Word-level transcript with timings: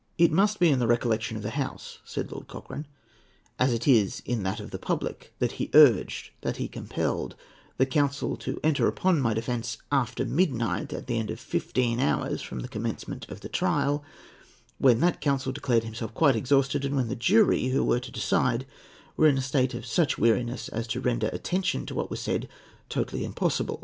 "It 0.17 0.31
must 0.31 0.59
be 0.59 0.69
in 0.69 0.79
the 0.79 0.87
recollection 0.87 1.37
of 1.37 1.43
the 1.43 1.51
House," 1.51 1.99
said 2.03 2.31
Lord 2.31 2.47
Cochrane, 2.47 2.87
"as 3.59 3.71
it 3.71 3.87
is 3.87 4.23
in 4.25 4.41
that 4.41 4.59
of 4.59 4.71
the 4.71 4.79
public, 4.79 5.31
that 5.37 5.51
he 5.51 5.69
urged, 5.75 6.31
that 6.41 6.57
he 6.57 6.67
compelled, 6.67 7.35
the 7.77 7.85
counsel 7.85 8.35
to 8.37 8.59
enter 8.63 8.87
upon 8.87 9.21
my 9.21 9.35
defence 9.35 9.77
after 9.91 10.25
midnight, 10.25 10.91
at 10.91 11.05
the 11.05 11.19
end 11.19 11.29
of 11.29 11.39
fifteen 11.39 11.99
hours 11.99 12.41
from 12.41 12.61
the 12.61 12.67
commencement 12.67 13.29
of 13.29 13.41
the 13.41 13.49
trial, 13.49 14.03
when 14.79 15.01
that 15.01 15.21
counsel 15.21 15.51
declared 15.51 15.83
himself 15.83 16.15
quite 16.15 16.35
exhausted, 16.35 16.83
and 16.83 16.95
when 16.95 17.07
the 17.07 17.15
jury, 17.15 17.67
who 17.67 17.83
were 17.83 17.99
to 17.99 18.09
decide, 18.11 18.65
were 19.15 19.27
in 19.27 19.37
a 19.37 19.41
state 19.43 19.75
of 19.75 19.85
such 19.85 20.17
weariness 20.17 20.67
as 20.69 20.87
to 20.87 20.99
render 20.99 21.27
attention 21.27 21.85
to 21.85 21.93
what 21.93 22.09
was 22.09 22.19
said 22.19 22.49
totally 22.89 23.23
impossible. 23.23 23.79